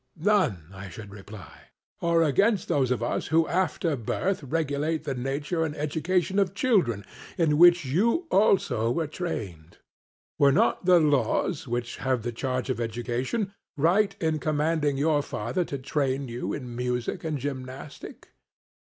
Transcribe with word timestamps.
None, 0.17 0.71
I 0.73 0.89
should 0.89 1.11
reply. 1.11 1.67
'Or 2.01 2.23
against 2.23 2.67
those 2.67 2.89
of 2.89 3.03
us 3.03 3.27
who 3.27 3.47
after 3.47 3.95
birth 3.95 4.41
regulate 4.41 5.03
the 5.03 5.13
nurture 5.13 5.63
and 5.63 5.75
education 5.77 6.39
of 6.39 6.55
children, 6.55 7.05
in 7.37 7.59
which 7.59 7.85
you 7.85 8.25
also 8.31 8.89
were 8.89 9.05
trained? 9.05 9.77
Were 10.39 10.51
not 10.51 10.85
the 10.85 10.99
laws, 10.99 11.67
which 11.67 11.97
have 11.97 12.23
the 12.23 12.31
charge 12.31 12.71
of 12.71 12.81
education, 12.81 13.53
right 13.77 14.15
in 14.19 14.39
commanding 14.39 14.97
your 14.97 15.21
father 15.21 15.63
to 15.65 15.77
train 15.77 16.27
you 16.27 16.51
in 16.51 16.75
music 16.75 17.23
and 17.23 17.37
gymnastic?' 17.37 18.29